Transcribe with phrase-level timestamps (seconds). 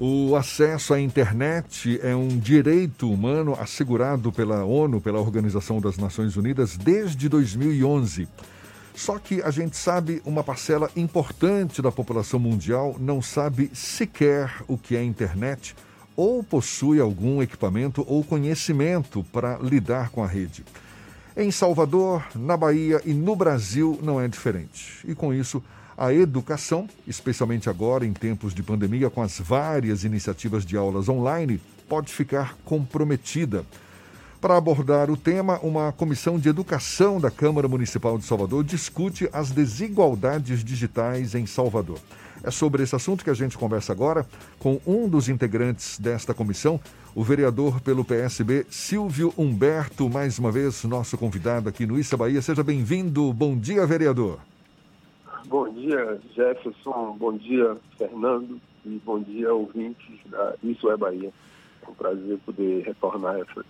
[0.00, 6.36] O acesso à internet é um direito humano assegurado pela ONU, pela Organização das Nações
[6.36, 8.28] Unidas, desde 2011.
[8.94, 14.78] Só que a gente sabe uma parcela importante da população mundial não sabe sequer o
[14.78, 15.74] que é internet
[16.14, 20.64] ou possui algum equipamento ou conhecimento para lidar com a rede.
[21.36, 25.04] Em Salvador, na Bahia e no Brasil não é diferente.
[25.04, 25.60] E com isso,
[25.98, 31.60] a educação, especialmente agora em tempos de pandemia, com as várias iniciativas de aulas online,
[31.88, 33.66] pode ficar comprometida.
[34.40, 39.50] Para abordar o tema, uma comissão de educação da Câmara Municipal de Salvador discute as
[39.50, 41.98] desigualdades digitais em Salvador.
[42.44, 44.24] É sobre esse assunto que a gente conversa agora
[44.60, 46.78] com um dos integrantes desta comissão,
[47.12, 52.40] o vereador pelo PSB, Silvio Humberto, mais uma vez nosso convidado aqui no Issa Bahia.
[52.40, 53.32] Seja bem-vindo.
[53.32, 54.38] Bom dia, vereador.
[55.48, 57.16] Bom dia, Jefferson.
[57.18, 58.60] Bom dia, Fernando.
[58.84, 61.32] E bom dia, ouvintes da Isso é Bahia.
[61.82, 63.64] É um prazer poder retornar essa,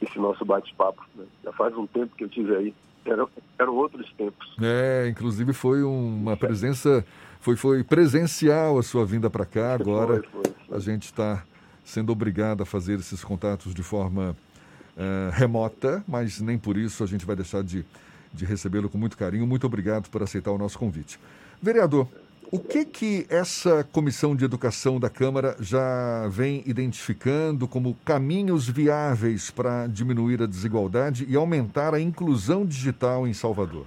[0.00, 1.00] esse nosso bate-papo.
[1.14, 1.24] Né?
[1.44, 2.74] Já faz um tempo que eu tive aí.
[3.04, 4.56] Eram, eram outros tempos.
[4.60, 7.04] É, inclusive foi uma presença,
[7.40, 9.74] foi, foi presencial a sua vinda para cá.
[9.74, 10.76] Agora foi, foi, foi.
[10.76, 11.44] a gente está
[11.84, 14.36] sendo obrigado a fazer esses contatos de forma
[14.96, 17.84] uh, remota, mas nem por isso a gente vai deixar de
[18.32, 19.46] de recebê-lo com muito carinho.
[19.46, 21.18] Muito obrigado por aceitar o nosso convite.
[21.60, 22.08] Vereador,
[22.50, 29.50] o que que essa comissão de educação da Câmara já vem identificando como caminhos viáveis
[29.50, 33.86] para diminuir a desigualdade e aumentar a inclusão digital em Salvador?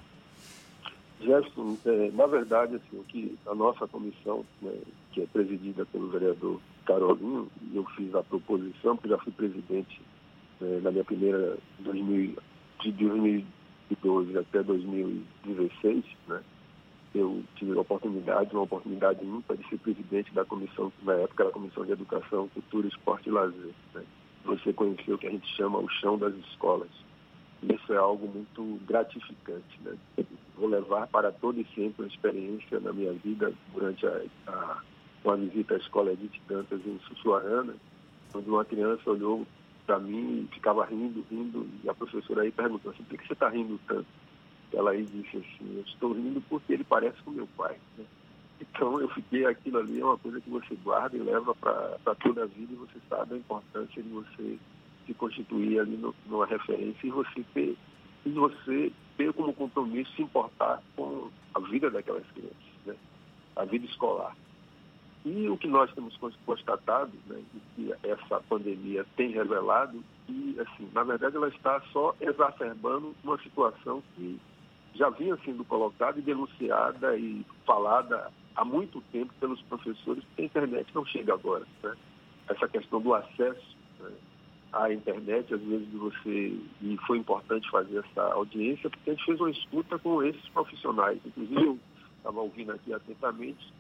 [1.22, 4.74] Gerson, é, na verdade, assim, que a nossa comissão, né,
[5.12, 10.02] que é presidida pelo vereador Carolinho, eu fiz a proposição, porque já fui presidente
[10.60, 12.36] né, na minha primeira 2000,
[12.82, 13.46] de 2000,
[13.90, 16.42] 2012 até 2016, né,
[17.14, 21.44] eu tive a oportunidade, uma oportunidade ímpar de ser presidente da comissão, que na época
[21.44, 23.74] era a Comissão de Educação, Cultura, Esporte e Lazer.
[23.94, 24.04] Né.
[24.44, 26.90] Você conheceu o que a gente chama o chão das escolas.
[27.64, 29.80] Isso é algo muito gratificante.
[29.82, 29.98] Né?
[30.58, 34.82] Vou levar para todo e sempre uma experiência na minha vida durante a, a
[35.24, 37.76] uma visita à escola Edith Dantas em Sussuarana,
[38.36, 39.48] onde uma criança olhou
[39.86, 43.50] para mim, ficava rindo, rindo, e a professora aí perguntou assim, por que você está
[43.50, 44.08] rindo tanto?
[44.74, 47.78] Ela aí disse assim, eu estou rindo porque ele parece com meu pai.
[47.98, 48.06] Né?
[48.58, 52.44] Então eu fiquei, aquilo ali é uma coisa que você guarda e leva para toda
[52.44, 54.58] a vida e você sabe a importância de você
[55.06, 57.78] se constituir ali no, numa referência e você ter,
[58.26, 62.96] e você ter como compromisso se importar com a vida daquelas crianças, né?
[63.58, 64.36] a vida escolar.
[65.26, 66.16] E o que nós temos
[66.46, 67.42] constatado, né,
[67.76, 74.04] que essa pandemia tem revelado, que, assim, na verdade, ela está só exacerbando uma situação
[74.16, 74.40] que
[74.94, 80.46] já vinha sendo colocada e denunciada e falada há muito tempo pelos professores, que a
[80.46, 81.66] internet não chega agora.
[81.82, 81.96] Né?
[82.48, 84.12] Essa questão do acesso né,
[84.74, 86.56] à internet, às vezes você.
[86.84, 91.20] E foi importante fazer essa audiência, porque a gente fez uma escuta com esses profissionais.
[91.26, 91.80] Inclusive, eu
[92.20, 93.74] estava ouvindo aqui atentamente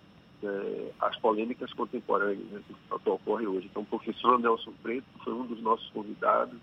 [0.45, 3.67] é, as polêmicas contemporâneas né, que ocorrem hoje.
[3.69, 6.57] Então, o professor Nelson Preto foi um dos nossos convidados,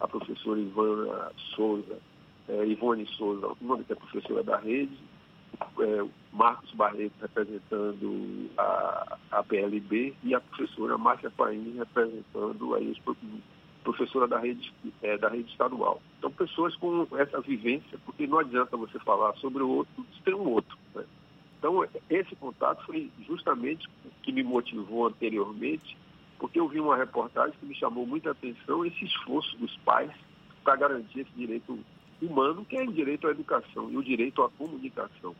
[0.00, 1.98] a professora Ivana Souza,
[2.48, 4.96] é, Ivone Souza, uma que é professora da rede,
[5.80, 12.98] é, Marcos Barreto representando a, a PLB e a professora Márcia Paim representando os
[13.82, 14.72] professora da rede,
[15.02, 16.00] é, da rede estadual.
[16.18, 20.34] Então, pessoas com essa vivência, porque não adianta você falar sobre o outro se tem
[20.34, 20.76] um outro.
[20.94, 21.04] Né?
[21.62, 25.96] Então, esse contato foi justamente o que me motivou anteriormente,
[26.36, 30.10] porque eu vi uma reportagem que me chamou muita atenção esse esforço dos pais
[30.64, 31.78] para garantir esse direito
[32.20, 35.36] humano, que é o direito à educação e o direito à comunicação.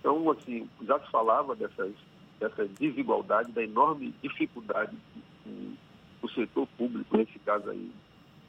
[0.00, 1.92] Então, assim, já se falava dessas,
[2.40, 4.96] dessa desigualdade, da enorme dificuldade
[5.44, 7.92] do setor público, nesse caso aí,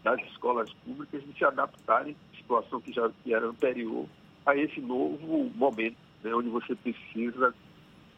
[0.01, 4.05] das escolas públicas, de se adaptarem à situação que já que era anterior
[4.45, 7.53] a esse novo momento né, onde você precisa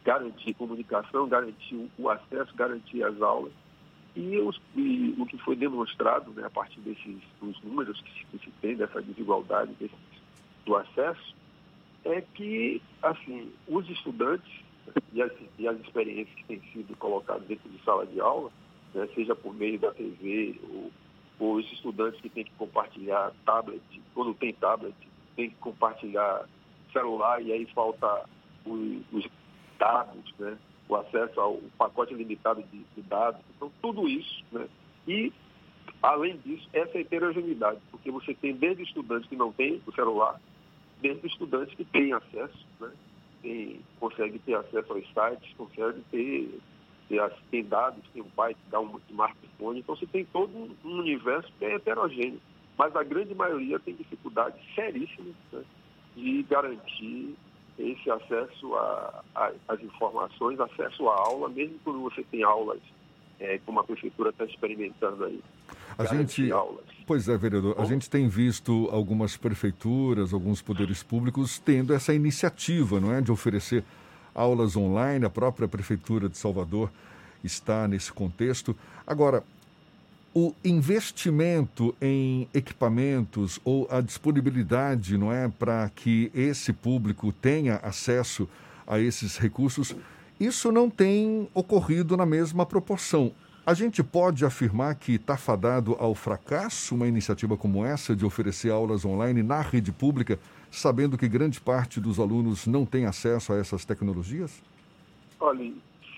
[0.03, 3.51] garantir comunicação, garantir o acesso, garantir as aulas.
[4.15, 8.25] E, os, e o que foi demonstrado né, a partir desses dos números que se,
[8.25, 9.93] que se tem dessa desigualdade desse,
[10.65, 11.35] do acesso
[12.03, 14.51] é que assim os estudantes
[15.13, 18.51] e as, e as experiências que têm sido colocadas dentro de sala de aula,
[18.93, 20.91] né, seja por meio da TV ou,
[21.39, 23.81] ou os estudantes que têm que compartilhar tablet,
[24.13, 24.95] quando tem tablet,
[25.35, 26.47] tem que compartilhar
[26.91, 28.25] celular e aí falta
[28.65, 29.27] os, os
[29.77, 30.57] dados, né?
[30.87, 33.41] o acesso ao pacote limitado de, de, dados.
[33.55, 34.43] Então, tudo isso.
[34.51, 34.67] Né?
[35.07, 35.31] E,
[36.01, 40.39] além disso, essa heterogeneidade, porque você tem desde estudantes que não têm o celular,
[40.99, 42.91] desde estudantes que têm acesso, né?
[43.41, 46.59] Tem, consegue ter acesso aos sites, consegue ter
[47.49, 51.51] tem dados, tem um pai que dá um smartphone, então você tem todo um universo
[51.59, 52.39] bem heterogêneo.
[52.77, 55.63] Mas a grande maioria tem dificuldades seríssimas né,
[56.15, 57.35] de garantir
[57.77, 58.75] esse acesso
[59.67, 62.81] às informações, acesso à aula, mesmo quando você tem aulas
[63.39, 65.41] é, como a prefeitura está experimentando aí.
[65.97, 66.85] A gente, aulas.
[67.07, 72.99] pois é, vereador, a gente tem visto algumas prefeituras, alguns poderes públicos tendo essa iniciativa,
[72.99, 73.83] não é, de oferecer
[74.35, 75.25] aulas online.
[75.25, 76.91] A própria prefeitura de Salvador
[77.43, 78.75] está nesse contexto.
[79.07, 79.43] Agora,
[80.33, 88.47] o investimento em equipamentos ou a disponibilidade, não é, para que esse público tenha acesso
[88.85, 89.95] a esses recursos,
[90.39, 93.31] isso não tem ocorrido na mesma proporção.
[93.65, 98.71] A gente pode afirmar que está fadado ao fracasso uma iniciativa como essa de oferecer
[98.71, 100.39] aulas online na rede pública,
[100.71, 104.63] sabendo que grande parte dos alunos não tem acesso a essas tecnologias?
[105.39, 105.71] Olha,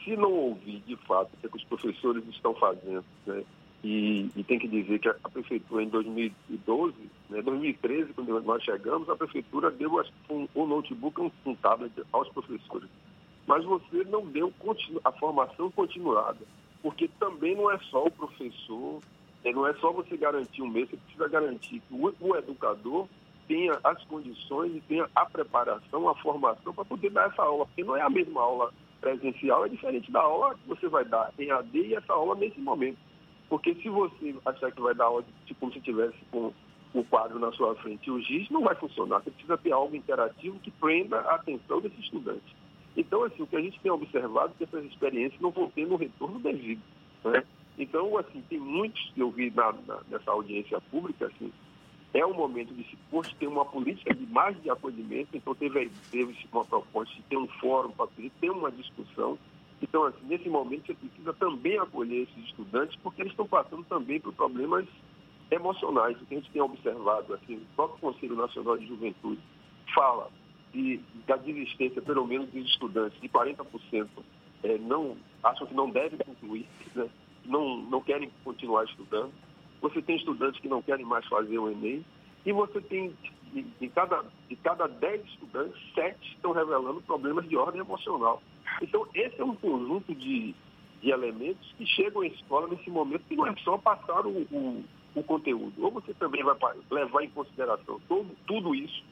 [0.03, 3.43] se não ouvir de fato o que os professores estão fazendo, né,
[3.83, 6.95] e, e, tem que dizer que a, a, prefeitura em 2012,
[7.29, 9.91] né, 2013, quando nós chegamos, a prefeitura deu
[10.29, 12.89] um, um notebook, um, um tablet aos professores.
[13.47, 14.53] Mas você não deu
[15.03, 16.39] a formação continuada,
[16.83, 18.99] porque também não é só o professor,
[19.43, 23.07] né, não é só você garantir um mês, você precisa garantir que o, o educador
[23.47, 27.83] tenha as condições e tenha a preparação, a formação para poder dar essa aula, porque
[27.83, 31.51] não é a mesma aula presencial, é diferente da aula que você vai dar em
[31.51, 32.97] AD e essa aula nesse momento.
[33.51, 36.53] Porque se você achar que vai dar aula tipo, como se tivesse com
[36.93, 39.19] o quadro na sua frente e o giz, não vai funcionar.
[39.19, 42.55] Você precisa ter algo interativo que prenda a atenção desse estudante.
[42.95, 45.85] Então, assim, o que a gente tem observado é que essas experiências não vão ter
[45.85, 46.81] no retorno devido.
[47.25, 47.43] Né?
[47.77, 51.51] Então, assim, tem muitos que eu vi na, na, nessa audiência pública, assim,
[52.13, 55.91] é o momento de se posto ter uma política de mais de acolhimento, então teve,
[56.09, 58.07] teve uma proposta de ter um fórum para
[58.39, 59.37] ter uma discussão
[59.81, 64.19] então, assim, nesse momento, você precisa também acolher esses estudantes, porque eles estão passando também
[64.19, 64.85] por problemas
[65.49, 66.19] emocionais.
[66.21, 69.41] O que a gente tem observado, assim, o próprio Conselho Nacional de Juventude
[69.93, 70.29] fala
[70.71, 74.07] de, da desistência, pelo menos, dos estudantes, de 40%
[74.63, 77.09] é, não, acham que não devem concluir, né?
[77.45, 79.31] não, não querem continuar estudando.
[79.81, 82.05] Você tem estudantes que não querem mais fazer o Enem,
[82.45, 83.15] e você tem,
[83.51, 88.41] de, de cada, de cada 10 estudantes, 7 estão revelando problemas de ordem emocional.
[88.81, 90.53] Então, esse é um conjunto de,
[91.01, 94.83] de elementos que chegam à escola nesse momento que não é só passar o, o,
[95.15, 95.73] o conteúdo.
[95.83, 96.55] Ou você também vai
[96.89, 99.03] levar em consideração todo, tudo isso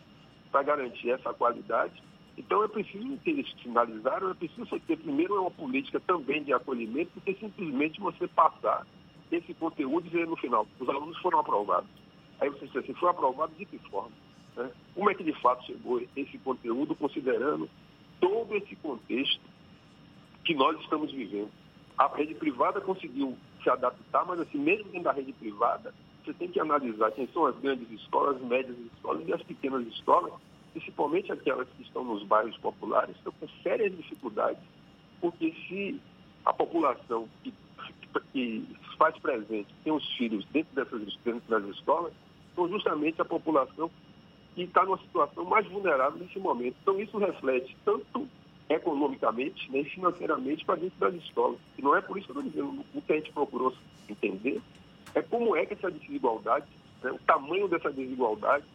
[0.51, 2.01] para garantir essa qualidade.
[2.37, 7.11] Então, é preciso que eles sinalizaram, é preciso ter primeiro uma política também de acolhimento,
[7.13, 8.85] porque simplesmente você passar
[9.31, 11.89] esse conteúdo e dizer no final, os alunos foram aprovados.
[12.39, 14.11] Aí você diz assim, foi aprovado de que forma?
[14.55, 14.71] Né?
[14.95, 17.69] Como é que de fato chegou esse conteúdo, considerando
[18.19, 19.41] todo esse contexto
[20.43, 21.51] que nós estamos vivendo.
[21.97, 25.93] A rede privada conseguiu se adaptar, mas assim, mesmo dentro da rede privada,
[26.23, 29.85] você tem que analisar quem são as grandes escolas, as médias escolas e as pequenas
[29.87, 30.33] escolas,
[30.73, 34.61] principalmente aquelas que estão nos bairros populares, estão com sérias dificuldades,
[35.19, 35.99] porque se
[36.45, 37.53] a população que,
[38.31, 38.65] que
[38.97, 41.01] faz presente, tem os filhos dentro dessas
[41.47, 42.13] das escolas,
[42.55, 43.89] são justamente a população
[44.55, 46.75] que está numa situação mais vulnerável nesse momento.
[46.81, 48.27] Então, isso reflete tanto
[48.69, 51.57] economicamente né, e financeiramente para dentro das escolas.
[51.77, 52.85] E não é por isso que eu estou dizendo.
[52.93, 53.73] O que a gente procurou
[54.07, 54.61] entender
[55.15, 56.67] é como é que essa desigualdade,
[57.03, 58.65] né, o tamanho dessa desigualdade,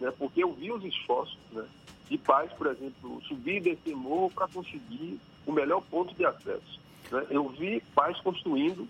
[0.00, 1.64] né, porque eu vi os esforços né,
[2.10, 6.80] de pais, por exemplo, subir e descer morro para conseguir o melhor ponto de acesso.
[7.10, 7.26] Né.
[7.30, 8.88] Eu vi pais construindo,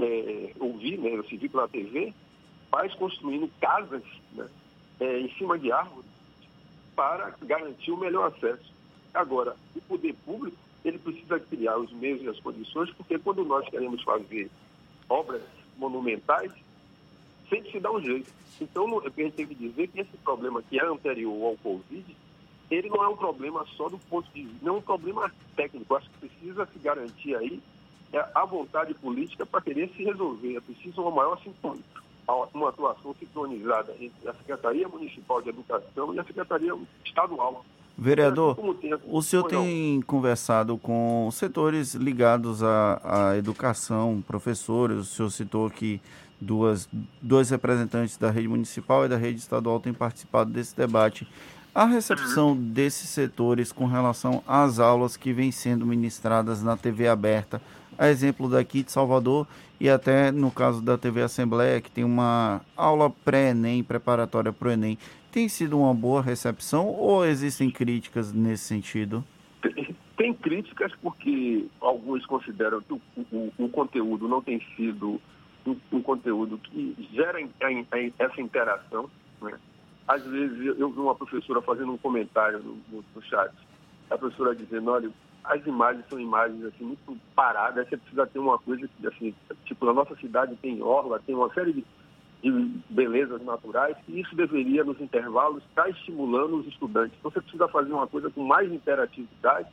[0.00, 2.12] é, ouvi, né, eu vi pela TV,
[2.70, 4.48] pais construindo casas né,
[5.02, 6.06] é, em cima de árvores
[6.94, 8.72] para garantir o melhor acesso.
[9.12, 13.68] Agora, o poder público, ele precisa criar os meios e as condições, porque quando nós
[13.68, 14.48] queremos fazer
[15.08, 15.42] obras
[15.76, 16.52] monumentais,
[17.48, 18.30] sempre se dá um jeito.
[18.60, 22.16] Então, a gente tem que dizer que esse problema que é anterior ao Covid,
[22.70, 25.96] ele não é um problema só do ponto de vista, não é um problema técnico.
[25.96, 27.60] Acho que precisa se garantir aí
[28.12, 30.56] é, a vontade política para querer se resolver.
[30.56, 31.82] É preciso uma maior sintonia
[32.54, 36.74] uma atuação sincronizada entre a Secretaria Municipal de Educação e a Secretaria
[37.04, 37.64] Estadual.
[37.96, 38.56] Vereador,
[39.06, 46.00] o senhor tem conversado com setores ligados à, à, educação, professores, o senhor citou que
[46.40, 46.88] duas,
[47.20, 51.28] dois representantes da rede municipal e da rede estadual têm participado desse debate.
[51.74, 57.62] A recepção desses setores com relação às aulas que vêm sendo ministradas na TV aberta
[58.02, 59.46] a exemplo daqui de Salvador
[59.78, 64.70] e até no caso da TV Assembleia, que tem uma aula pré-ENEM, preparatória para o
[64.72, 64.98] ENEM.
[65.30, 69.24] Tem sido uma boa recepção ou existem críticas nesse sentido?
[70.16, 75.20] Tem, críticas porque alguns consideram que o, o, o conteúdo não tem sido
[75.64, 77.38] um, um conteúdo que gera
[78.18, 79.08] essa interação.
[79.40, 79.52] Né?
[80.08, 83.52] Às vezes eu vi uma professora fazendo um comentário no, no, no chat,
[84.10, 85.08] a professora dizendo, olha,
[85.44, 89.34] as imagens são imagens assim, muito paradas, você precisa ter uma coisa que, assim,
[89.64, 91.84] tipo, na nossa cidade tem orla, tem uma série de,
[92.42, 92.50] de
[92.88, 97.16] belezas naturais, e isso deveria, nos intervalos, estar estimulando os estudantes.
[97.18, 99.68] Então você precisa fazer uma coisa com mais interatividade,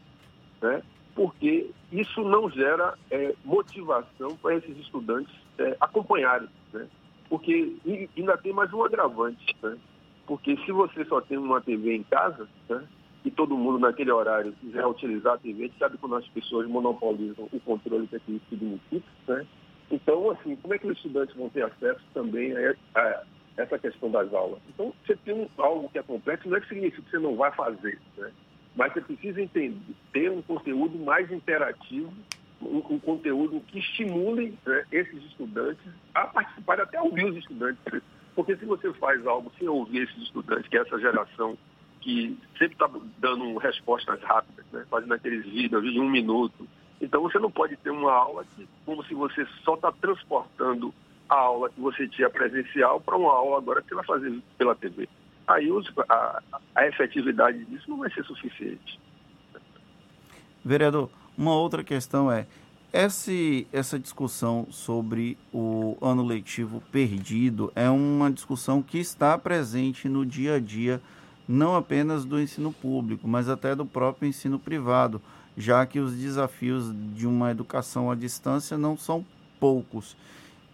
[0.62, 0.82] né?
[1.16, 6.48] porque isso não gera é, motivação para esses estudantes é, acompanharem.
[6.74, 6.88] Né?
[7.28, 7.76] Porque
[8.18, 9.78] ainda tem mais um agravante, né?
[10.26, 12.84] porque se você só tem uma TV em casa, né?
[13.24, 16.68] E todo mundo naquele horário quiser utilizar a TV, a gente sabe quando as pessoas
[16.68, 19.46] monopolizam o controle que aquilo significa, né?
[19.92, 23.24] Então, assim, como é que os estudantes vão ter acesso também a, a
[23.58, 24.60] essa questão das aulas?
[24.70, 27.36] Então, você tem um, algo que é complexo, não é que significa que você não
[27.36, 28.32] vai fazer, né?
[28.76, 32.14] mas você precisa entender, ter um conteúdo mais interativo,
[32.62, 37.82] um, um conteúdo que estimule né, esses estudantes a participar, até ouvir os estudantes.
[38.36, 41.58] Porque se você faz algo sem ouvir esses estudantes, que é essa geração
[42.01, 46.68] que sempre está dando respostas rápidas, né, fazendo aqueles vídeos de um minuto,
[47.01, 50.94] então você não pode ter uma aula que, como se você só está transportando
[51.27, 55.08] a aula que você tinha presencial para uma aula agora que vai fazer pela TV
[55.50, 55.68] aí
[56.08, 56.44] a,
[56.75, 59.00] a efetividade disso não vai ser suficiente.
[60.63, 62.46] Vereador, uma outra questão é,
[62.94, 70.25] esse, essa discussão sobre o ano letivo perdido é uma discussão que está presente no
[70.25, 71.01] dia a dia,
[71.50, 75.20] não apenas do ensino público, mas até do próprio ensino privado,
[75.58, 79.25] já que os desafios de uma educação à distância não são
[79.60, 80.15] poucos.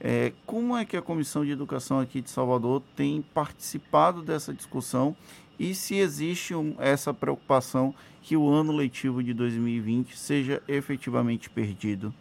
[0.02, 5.16] É, como é que a Comissão de Educação aqui de Salvador tem participado dessa discussão
[5.58, 12.14] e se existe um, essa preocupação que o ano letivo de 2020 seja efetivamente perdido?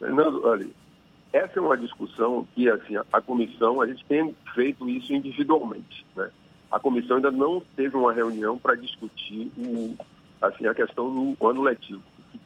[0.00, 0.66] Fernando, olha,
[1.32, 6.04] essa é uma discussão que assim, a comissão, a gente tem feito isso individualmente.
[6.16, 6.28] Né?
[6.70, 9.96] A comissão ainda não teve uma reunião para discutir o,
[10.40, 12.02] assim, a questão do ano letivo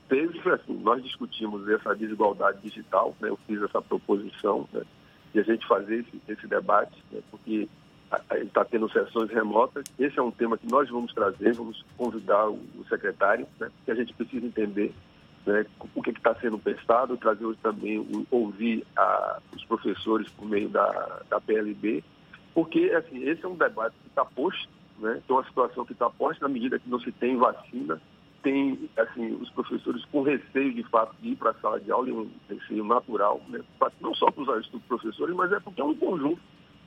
[0.08, 3.28] teve, assim, nós discutimos essa desigualdade digital, né?
[3.28, 4.82] eu fiz essa proposição né?
[5.32, 7.20] de a gente fazer esse, esse debate, né?
[7.30, 7.68] porque
[8.32, 9.84] está tendo sessões remotas.
[9.98, 13.70] Esse é um tema que nós vamos trazer, vamos convidar o, o secretário, né?
[13.76, 14.94] porque a gente precisa entender
[15.46, 20.68] né, o que está sendo pensado, trazer hoje também, ouvir a, os professores por meio
[20.68, 22.04] da, da PLB,
[22.54, 24.68] porque assim, esse é um debate que está posto,
[24.98, 28.00] né, é uma situação que está posta na medida que não se tem vacina,
[28.44, 32.08] tem assim, os professores com receio de fato de ir para a sala de aula,
[32.08, 33.60] e um receio natural, né?
[34.00, 36.40] não só para os professores, mas é porque é um conjunto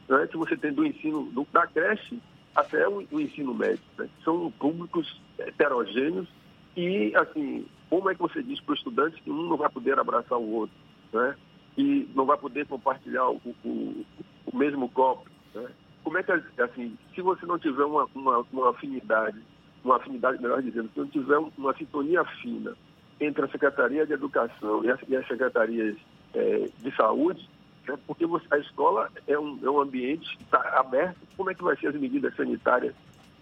[0.07, 0.27] né?
[0.27, 2.21] que você tem do ensino do, da creche
[2.55, 3.83] até o, o ensino médio.
[3.97, 4.07] Né?
[4.23, 6.27] São públicos heterogêneos
[6.75, 9.97] e, assim, como é que você diz para o estudante que um não vai poder
[9.99, 10.75] abraçar o outro,
[11.11, 11.35] né?
[11.75, 14.05] e não vai poder compartilhar o, o,
[14.45, 15.27] o mesmo copo?
[15.61, 15.69] Né?
[16.03, 19.37] Como é que, assim, se você não tiver uma, uma, uma afinidade
[19.83, 22.75] uma afinidade, melhor dizendo, se não tiver uma sintonia fina
[23.19, 25.95] entre a Secretaria de Educação e as, e as Secretarias
[26.33, 27.49] é, de Saúde,
[27.87, 31.63] né, porque você, a escola é um, é um ambiente está aberto, como é que
[31.63, 32.93] vai ser as medidas sanitárias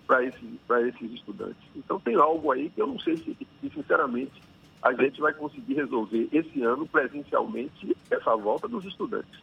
[0.05, 1.61] para esse, esses estudantes?
[1.75, 4.41] Então tem algo aí que eu não sei se, se, sinceramente,
[4.81, 9.39] a gente vai conseguir resolver esse ano presencialmente essa volta dos estudantes.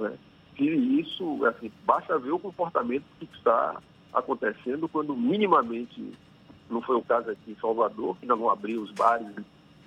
[0.00, 0.16] Né?
[0.58, 3.80] E isso, assim, basta ver o comportamento que está
[4.12, 6.12] acontecendo quando minimamente
[6.70, 9.28] não foi o caso aqui em Salvador, que ainda não abriu os bares,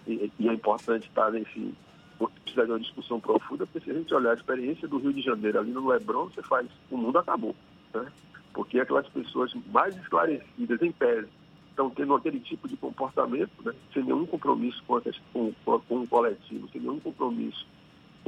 [0.07, 1.73] e, e é importante estar nesse.
[2.43, 5.21] Precisa de uma discussão profunda, porque se a gente olhar a experiência do Rio de
[5.21, 7.55] Janeiro ali no Lebrão, você faz, o mundo acabou.
[7.93, 8.11] Né?
[8.53, 11.29] Porque aquelas pessoas mais esclarecidas, em tese,
[11.69, 13.73] estão tendo aquele tipo de comportamento, né?
[13.93, 17.65] sem nenhum compromisso com, a, com, com o coletivo, sem nenhum compromisso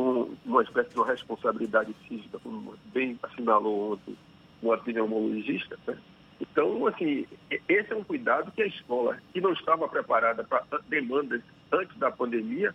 [0.01, 4.17] com uma espécie de responsabilidade física, como bem assinalou ontem
[4.63, 5.97] um epidemiologista, né?
[6.39, 7.27] Então, assim,
[7.69, 11.41] esse é um cuidado que a escola, que não estava preparada para demandas
[11.71, 12.73] antes da pandemia,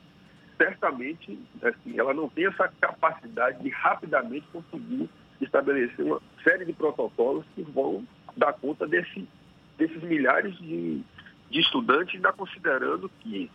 [0.56, 7.44] certamente assim, ela não tem essa capacidade de rapidamente conseguir estabelecer uma série de protocolos
[7.56, 8.06] que vão
[8.36, 9.28] dar conta desse,
[9.76, 11.02] desses milhares de,
[11.50, 13.50] de estudantes, ainda considerando que,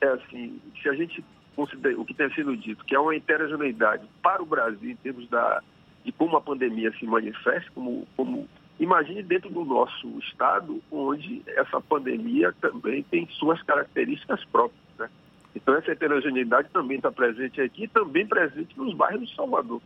[0.00, 1.24] é assim, se a gente
[1.56, 5.62] o que tem sido dito, que é uma heterogeneidade para o Brasil em termos da,
[6.04, 8.48] de como a pandemia se manifesta, como, como
[8.82, 14.82] Imagine dentro do nosso estado, onde essa pandemia também tem suas características próprias.
[14.98, 15.08] Né?
[15.54, 19.80] Então, essa heterogeneidade também está presente aqui, também presente nos bairros de Salvador.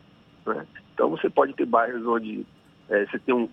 [0.46, 0.66] Né?
[0.94, 2.46] Então, você pode ter bairros onde
[2.88, 3.48] é, você tem um,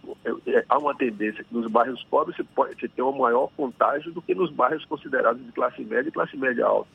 [0.48, 4.14] é, há uma tendência que nos bairros pobres você, pode, você tem um maior contágio
[4.14, 6.90] do que nos bairros considerados de classe média e classe média alta,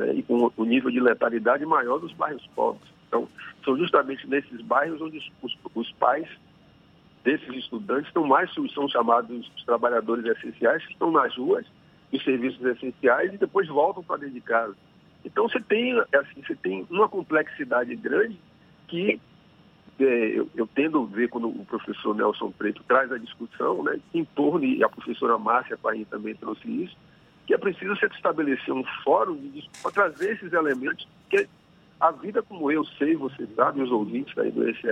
[0.00, 2.88] né, e com o nível de letalidade maior dos bairros pobres.
[3.06, 3.28] Então,
[3.64, 6.28] são justamente nesses bairros onde os, os pais
[7.22, 11.66] desses estudantes estão mais, são chamados os trabalhadores essenciais, que estão nas ruas,
[12.10, 14.74] os serviços essenciais, e depois voltam para dentro de casa.
[15.24, 18.38] Então, você tem, assim, você tem uma complexidade grande
[18.88, 19.20] que
[20.00, 24.00] é, eu, eu, tendo a ver quando o professor Nelson Preto traz a discussão, né,
[24.14, 26.96] em torno, e a professora Márcia Paim também trouxe isso,
[27.46, 29.38] que é preciso se estabelecer um fórum
[29.82, 31.48] para trazer esses elementos, que
[32.00, 34.86] a vida, como eu sei, você sabe, os ouvintes aí do Esse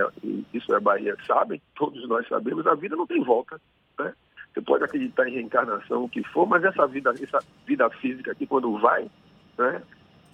[0.53, 3.59] Isso é Bahia sabem, todos nós sabemos, a vida não tem volta.
[3.97, 4.13] Né?
[4.53, 8.45] Você pode acreditar em reencarnação, o que for, mas essa vida, essa vida física aqui,
[8.45, 9.09] quando vai,
[9.57, 9.81] né?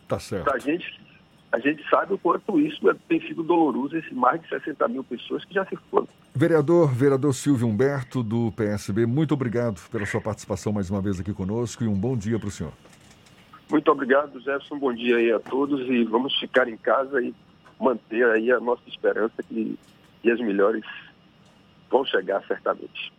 [0.07, 0.53] Tá certo.
[0.53, 0.99] A gente
[1.51, 5.05] a gente sabe o quanto isso é, tem sido doloroso, esses mais de 60 mil
[5.05, 6.07] pessoas que já se foram.
[6.37, 11.33] Vereador, vereador Silvio Humberto, do PSB, muito obrigado pela sua participação mais uma vez aqui
[11.33, 12.73] conosco e um bom dia para o senhor.
[13.71, 14.77] Muito obrigado, Jefferson.
[14.77, 17.33] Bom dia aí a todos e vamos ficar em casa e
[17.79, 19.79] manter aí a nossa esperança que
[20.21, 20.83] dias melhores
[21.89, 23.13] vão chegar certamente.